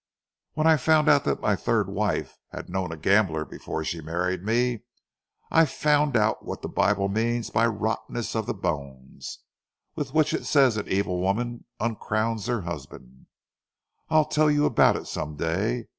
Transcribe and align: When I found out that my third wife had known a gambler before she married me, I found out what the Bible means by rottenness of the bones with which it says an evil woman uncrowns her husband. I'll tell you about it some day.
When 0.53 0.65
I 0.65 0.77
found 0.77 1.07
out 1.09 1.25
that 1.25 1.41
my 1.43 1.55
third 1.55 1.87
wife 1.87 2.39
had 2.51 2.69
known 2.71 2.91
a 2.91 2.97
gambler 2.97 3.45
before 3.45 3.83
she 3.83 4.01
married 4.01 4.43
me, 4.43 4.81
I 5.51 5.65
found 5.65 6.17
out 6.17 6.43
what 6.43 6.63
the 6.63 6.67
Bible 6.67 7.07
means 7.07 7.51
by 7.51 7.67
rottenness 7.67 8.33
of 8.35 8.47
the 8.47 8.55
bones 8.55 9.41
with 9.93 10.11
which 10.11 10.33
it 10.33 10.47
says 10.47 10.75
an 10.75 10.87
evil 10.87 11.19
woman 11.21 11.65
uncrowns 11.79 12.47
her 12.47 12.61
husband. 12.61 13.27
I'll 14.09 14.25
tell 14.25 14.49
you 14.49 14.65
about 14.65 14.95
it 14.95 15.05
some 15.05 15.35
day. 15.35 15.85